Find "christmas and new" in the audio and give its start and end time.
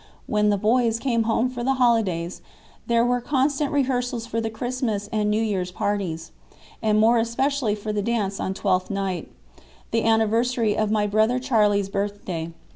4.49-5.43